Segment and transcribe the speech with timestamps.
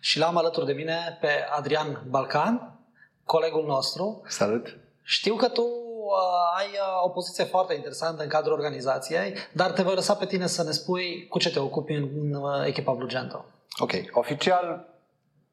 [0.00, 2.80] și l-am alături de mine pe Adrian Balcan,
[3.24, 4.22] colegul nostru.
[4.28, 4.76] Salut!
[5.02, 9.82] Știu că tu uh, ai uh, o poziție foarte interesantă în cadrul organizației, dar te
[9.82, 12.92] voi lăsa pe tine să ne spui cu ce te ocupi în, în uh, echipa
[12.92, 13.44] Blugento.
[13.78, 14.94] Ok, oficial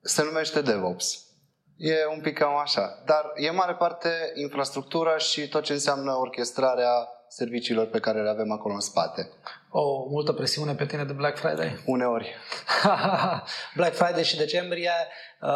[0.02, 1.28] se numește DevOps.
[1.78, 7.08] E un pic cam așa, dar e mare parte infrastructura și tot ce înseamnă orchestrarea
[7.28, 9.30] serviciilor pe care le avem acolo în spate.
[9.76, 11.84] O multă presiune pe tine de Black Friday.
[11.86, 12.36] Uneori.
[13.76, 14.92] Black Friday și decembrie,
[15.42, 15.50] uh,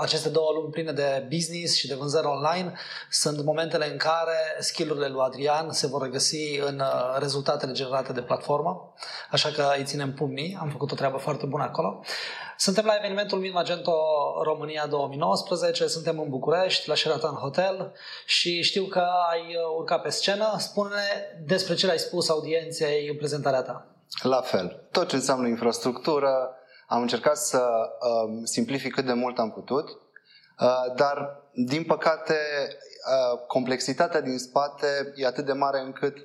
[0.00, 2.72] aceste două luni pline de business și de vânzări online,
[3.10, 8.20] sunt momentele în care skillurile lui Adrian se vor regăsi în uh, rezultatele generate de
[8.20, 8.94] platformă,
[9.30, 12.00] așa că îi ținem pumnii, am făcut o treabă foarte bună acolo.
[12.60, 13.94] Suntem la evenimentul Min Magento
[14.42, 17.92] România 2019, suntem în București, la Sheraton Hotel
[18.26, 20.54] și știu că ai urcat pe scenă.
[20.58, 21.02] Spune
[21.44, 23.86] despre ce ai spus audienței în prezentarea ta.
[24.22, 24.88] La fel.
[24.90, 26.50] Tot ce înseamnă infrastructură,
[26.86, 33.38] am încercat să uh, simplific cât de mult am putut, uh, dar, din păcate, uh,
[33.46, 36.16] complexitatea din spate e atât de mare încât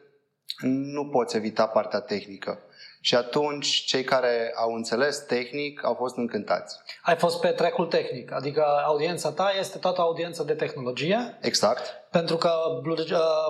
[0.66, 2.60] nu poți evita partea tehnică.
[3.02, 6.78] Și atunci cei care au înțeles tehnic au fost încântați.
[7.04, 11.38] Ai fost pe trecul tehnic, adică audiența ta este toată audiența de tehnologie.
[11.42, 12.03] Exact.
[12.14, 12.52] Pentru că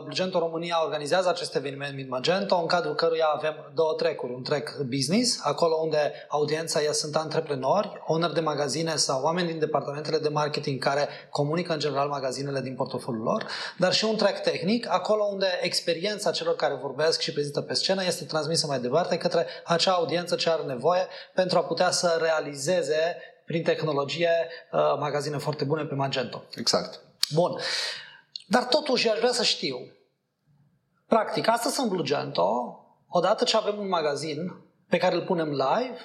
[0.04, 4.34] Blugento România organizează acest eveniment Mid Magento, în cadrul căruia avem două trecuri.
[4.34, 9.60] Un trec business, acolo unde audiența ea sunt antreprenori, owner de magazine sau oameni din
[9.60, 13.46] departamentele de marketing care comunică în general magazinele din portofoliul lor,
[13.78, 18.04] dar și un trec tehnic, acolo unde experiența celor care vorbesc și prezintă pe scenă
[18.06, 23.18] este transmisă mai departe către acea audiență ce are nevoie pentru a putea să realizeze
[23.46, 24.32] prin tehnologie
[24.72, 26.44] uh, magazine foarte bune pe Magento.
[26.56, 27.00] Exact.
[27.34, 27.60] Bun.
[28.48, 29.78] Dar totuși aș vrea să știu.
[31.08, 34.56] Practic, astăzi sunt Blugento, odată ce avem un magazin
[34.90, 35.98] pe care îl punem live,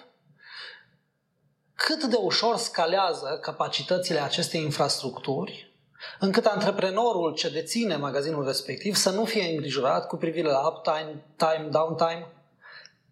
[1.74, 5.72] cât de ușor scalează capacitățile acestei infrastructuri,
[6.18, 11.68] încât antreprenorul ce deține magazinul respectiv să nu fie îngrijorat cu privire la uptime, time,
[11.70, 12.32] downtime.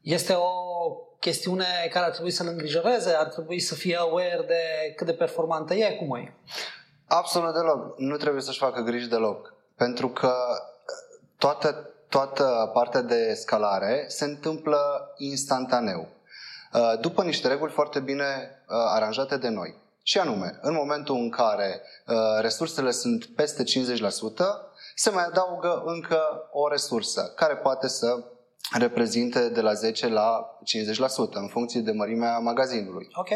[0.01, 0.51] Este o
[1.21, 5.75] chestiune care ar trebui să-l îngrijoreze, ar trebui să fie aware de cât de performantă
[5.75, 6.35] e, cum e.
[7.09, 7.99] Absolut deloc.
[7.99, 9.55] Nu trebuie să-și facă griji deloc.
[9.77, 10.35] Pentru că
[11.39, 14.79] toată, toată partea de scalare se întâmplă
[15.17, 16.09] instantaneu.
[16.73, 18.25] Uh, după niște reguli foarte bine
[18.69, 19.75] uh, aranjate de noi.
[20.03, 23.67] Și anume, în momentul în care uh, resursele sunt peste 50%,
[24.95, 28.25] se mai adaugă încă o resursă care poate să
[28.79, 30.59] reprezinte de la 10 la
[31.31, 33.09] 50% în funcție de mărimea magazinului.
[33.15, 33.29] Ok.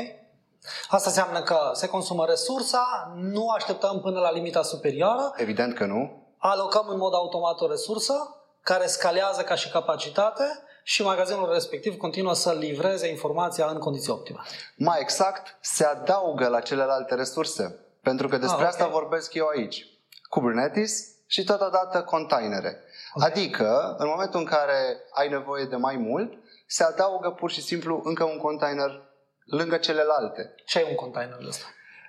[0.88, 5.32] Asta înseamnă că se consumă resursa, nu așteptăm până la limita superioară.
[5.37, 6.28] Evident că nu.
[6.38, 8.15] Alocăm în mod automat o resursă
[8.62, 10.44] care scalează ca și capacitate
[10.82, 14.38] și magazinul respectiv continuă să livreze informația în condiții optime.
[14.76, 17.84] Mai exact, se adaugă la celelalte resurse.
[18.03, 18.69] Pentru că despre ah, okay.
[18.69, 19.87] asta vorbesc eu aici.
[20.28, 20.93] Kubernetes
[21.26, 22.82] și totodată containere.
[23.15, 23.28] Okay.
[23.31, 26.32] Adică, în momentul în care ai nevoie de mai mult,
[26.66, 29.09] se adaugă pur și simplu încă un container
[29.50, 30.55] lângă celelalte.
[30.65, 31.65] Ce e un container ăsta?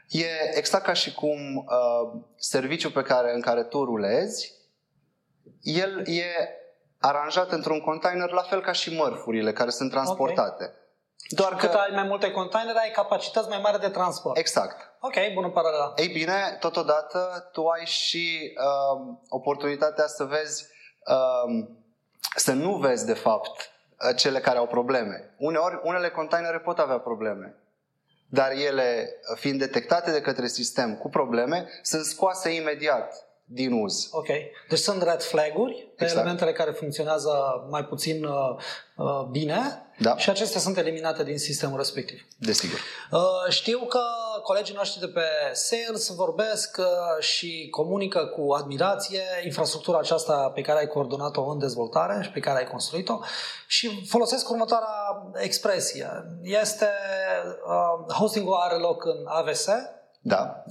[0.07, 4.53] E exact ca și cum uh, serviciul pe care, în care tu rulezi,
[5.62, 6.25] el e
[7.00, 10.63] aranjat într-un container la fel ca și mărfurile care sunt transportate.
[10.63, 10.79] Okay.
[11.29, 11.66] Doar că...
[11.66, 14.38] cât ai mai multe containere, ai capacități mai mari de transport.
[14.38, 14.90] Exact.
[15.00, 15.94] Ok, bună paralela.
[15.96, 20.67] Ei bine, totodată tu ai și uh, oportunitatea să vezi,
[21.08, 21.67] uh,
[22.35, 23.80] să nu vezi de fapt Uh,
[24.16, 25.34] cele care au probleme.
[25.38, 27.56] Uneori, unele containere pot avea probleme,
[28.30, 34.08] dar ele, uh, fiind detectate de către sistem cu probleme, sunt scoase imediat din uz.
[34.12, 34.28] Ok.
[34.70, 36.20] Deci sunt red flag-uri pe exact.
[36.20, 37.32] elementele care funcționează
[37.70, 38.34] mai puțin uh,
[38.96, 40.18] uh, bine da.
[40.18, 42.28] și acestea sunt eliminate din sistemul respectiv.
[42.38, 42.80] Desigur.
[43.12, 43.20] Uh,
[43.50, 44.00] știu că
[44.44, 45.22] colegii noștri de pe
[45.53, 46.86] sales vorbesc uh,
[47.24, 52.58] și comunică cu admirație infrastructura aceasta pe care ai coordonat-o în dezvoltare și pe care
[52.58, 53.20] ai construit-o
[53.68, 56.09] și folosesc următoarea expresie.
[56.42, 56.90] Este
[57.66, 59.68] uh, hosting-ul are loc în AVS,
[60.22, 60.64] da.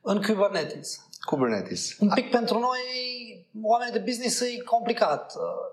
[0.00, 1.96] în Kubernetes Kubernetes.
[1.98, 2.80] Un pic pentru noi,
[3.62, 5.32] oamenii de business, e complicat.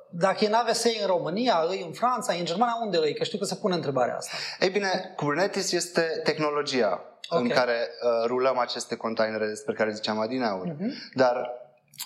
[0.09, 3.13] Dacă e în AVS în România, e în Franța, e în Germania, unde e?
[3.13, 4.31] Că știu că se pune întrebarea asta.
[4.59, 7.43] Ei bine, Kubernetes este tehnologia okay.
[7.43, 10.71] în care uh, rulăm aceste containere despre care ziceam adineauri.
[10.71, 11.13] Uh-huh.
[11.13, 11.49] Dar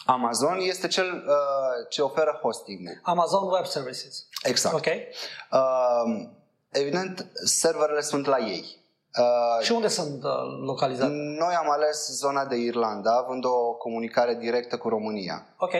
[0.05, 4.27] Amazon este cel uh, ce oferă hosting Amazon Web Services.
[4.43, 4.75] Exact.
[4.75, 4.85] Ok.
[4.85, 6.27] Uh,
[6.69, 8.83] evident, serverele sunt la ei.
[9.19, 10.31] Uh, și unde sunt uh,
[10.65, 11.11] localizate?
[11.13, 15.47] Noi am ales zona de Irlanda, având o comunicare directă cu România.
[15.57, 15.71] Ok.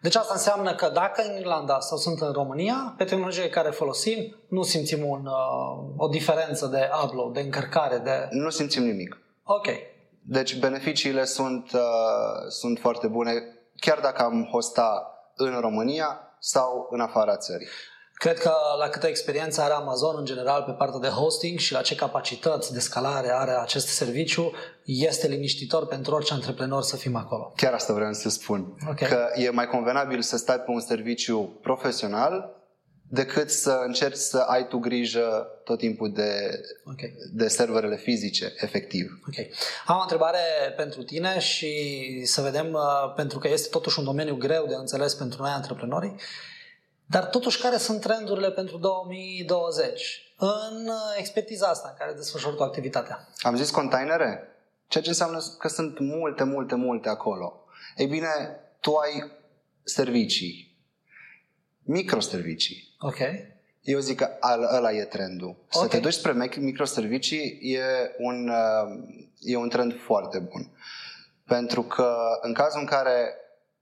[0.00, 4.36] Deci asta înseamnă că dacă în Irlanda sau sunt în România, pe tehnologie care folosim,
[4.48, 8.28] nu simțim un, uh, o diferență de upload, de încărcare, de...
[8.30, 9.18] Nu simțim nimic.
[9.44, 9.66] Ok.
[10.22, 11.80] Deci beneficiile sunt, uh,
[12.48, 13.32] sunt foarte bune,
[13.80, 17.66] chiar dacă am hosta în România sau în afara țării.
[18.18, 21.80] Cred că la câtă experiență are Amazon în general pe partea de hosting și la
[21.80, 24.52] ce capacități de scalare are acest serviciu,
[24.84, 27.52] este liniștitor pentru orice antreprenor să fim acolo.
[27.56, 28.76] Chiar asta vreau să spun.
[28.90, 29.08] Okay.
[29.08, 32.54] Că e mai convenabil să stai pe un serviciu profesional
[33.08, 37.14] decât să încerci să ai tu grijă tot timpul de, okay.
[37.32, 39.20] de serverele fizice, efectiv.
[39.28, 39.46] Ok.
[39.86, 40.38] Am o întrebare
[40.76, 41.72] pentru tine și
[42.24, 46.14] să vedem, uh, pentru că este totuși un domeniu greu de înțeles pentru noi antreprenorii,
[47.06, 53.28] dar totuși care sunt trendurile pentru 2020 în expertiza asta în care desfășori tu activitatea?
[53.40, 54.48] Am zis containere?
[54.88, 57.64] Ceea ce înseamnă că sunt multe, multe, multe acolo.
[57.96, 59.30] Ei bine, tu ai
[59.82, 60.76] servicii,
[61.82, 62.94] microservicii.
[63.00, 63.18] Ok.
[63.82, 64.30] Eu zic că
[64.74, 65.48] ăla e trendul.
[65.48, 65.82] Okay.
[65.82, 68.50] Să te duci spre microservicii e un,
[69.40, 70.70] e un trend foarte bun.
[71.46, 73.34] Pentru că în cazul în care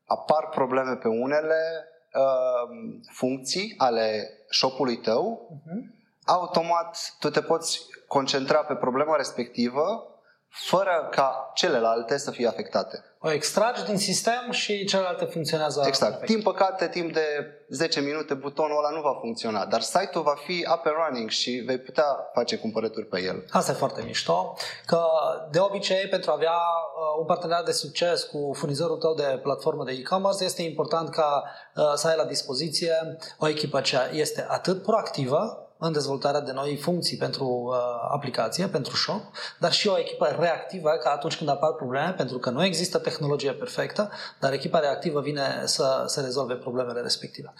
[0.04, 5.94] apar probleme pe unele, uh, funcții ale shopului tău, uh-huh.
[6.24, 10.13] automat tu te poți concentra pe problema respectivă
[10.54, 13.04] fără ca celelalte să fie afectate.
[13.20, 16.10] O extragi din sistem și celelalte funcționează Exact.
[16.10, 16.32] Perfect.
[16.32, 17.26] Din păcate, timp de
[17.68, 21.50] 10 minute butonul ăla nu va funcționa, dar site-ul va fi up and running și
[21.50, 22.04] vei putea
[22.34, 23.44] face cumpărături pe el.
[23.50, 24.56] Asta e foarte mișto,
[24.86, 25.02] că
[25.50, 29.84] de obicei pentru a avea uh, un parteneriat de succes cu furnizorul tău de platformă
[29.84, 34.82] de e-commerce este important ca uh, să ai la dispoziție o echipă ce este atât
[34.82, 37.76] proactivă în dezvoltarea de noi funcții pentru uh,
[38.12, 39.22] aplicație, pentru shop,
[39.58, 43.52] dar și o echipă reactivă ca atunci când apar probleme, pentru că nu există tehnologie
[43.52, 44.10] perfectă,
[44.40, 47.52] dar echipa reactivă vine să, să rezolve problemele respective.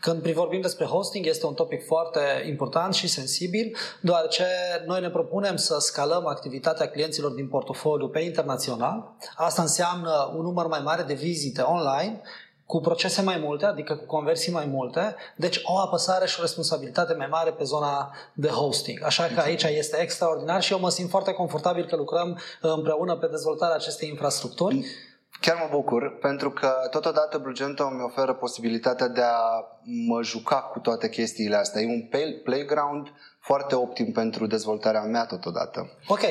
[0.00, 4.46] Când vorbim despre hosting, este un topic foarte important și sensibil, deoarece
[4.86, 9.16] noi ne propunem să scalăm activitatea clienților din portofoliu pe internațional.
[9.36, 12.20] Asta înseamnă un număr mai mare de vizite online
[12.72, 17.14] cu procese mai multe, adică cu conversii mai multe, deci o apăsare și o responsabilitate
[17.14, 19.04] mai mare pe zona de hosting.
[19.04, 23.26] Așa că aici este extraordinar și eu mă simt foarte confortabil că lucrăm împreună pe
[23.26, 24.84] dezvoltarea acestei infrastructuri.
[25.40, 29.64] Chiar mă bucur, pentru că totodată Blugento mi oferă posibilitatea de a
[30.08, 31.80] mă juca cu toate chestiile astea.
[31.80, 32.08] E un
[32.44, 33.06] playground
[33.40, 35.90] foarte optim pentru dezvoltarea mea totodată.
[36.08, 36.22] Ok.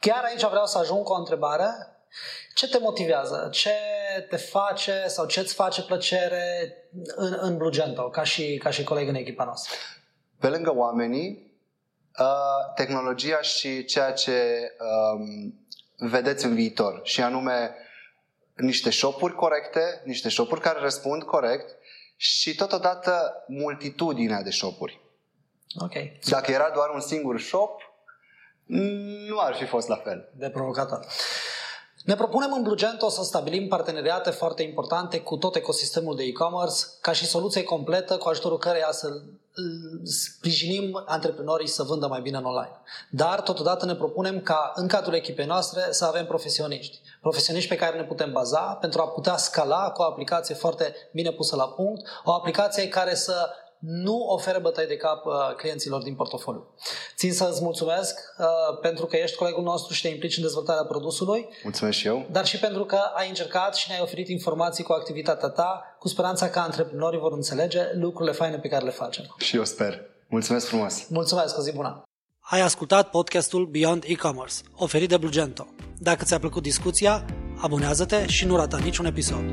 [0.00, 1.68] Chiar aici vreau să ajung cu o întrebare
[2.54, 3.48] ce te motivează?
[3.52, 3.70] Ce
[4.20, 6.74] te face sau ce îți face plăcere
[7.16, 9.74] în, în Blugento, ca și, ca și coleg în echipa noastră?
[10.38, 11.52] Pe lângă oamenii,
[12.18, 14.32] uh, tehnologia și ceea ce
[15.14, 15.54] um,
[16.08, 17.74] vedeți în viitor, și anume
[18.54, 21.76] niște shopuri corecte, niște shopuri care răspund corect
[22.16, 25.00] și totodată multitudinea de shopuri.
[25.78, 25.92] Ok.
[26.28, 27.82] Dacă era doar un singur shop,
[29.28, 30.28] nu ar fi fost la fel.
[30.36, 31.06] De provocator.
[32.04, 37.12] Ne propunem în Blugento să stabilim parteneriate foarte importante cu tot ecosistemul de e-commerce, ca
[37.12, 39.08] și soluție completă cu ajutorul căreia să
[40.04, 42.80] sprijinim antreprenorii să vândă mai bine în online.
[43.10, 47.00] Dar, totodată, ne propunem ca, în cadrul echipei noastre, să avem profesioniști.
[47.20, 51.30] Profesioniști pe care ne putem baza pentru a putea scala cu o aplicație foarte bine
[51.30, 53.50] pusă la punct, o aplicație care să
[53.80, 56.74] nu oferă bătăi de cap uh, clienților din portofoliu.
[57.16, 58.46] Țin să-ți mulțumesc uh,
[58.80, 61.48] pentru că ești colegul nostru și te implici în dezvoltarea produsului.
[61.62, 62.26] Mulțumesc și eu.
[62.30, 66.48] Dar și pentru că ai încercat și ne-ai oferit informații cu activitatea ta, cu speranța
[66.48, 69.34] că antreprenorii vor înțelege lucrurile faine pe care le facem.
[69.38, 70.00] Și eu sper.
[70.28, 71.06] Mulțumesc frumos.
[71.08, 72.02] Mulțumesc, o zi bună.
[72.40, 75.66] Ai ascultat podcastul Beyond E-Commerce, oferit de Blugento.
[75.98, 77.24] Dacă ți-a plăcut discuția,
[77.60, 79.44] abonează-te și nu rata niciun episod.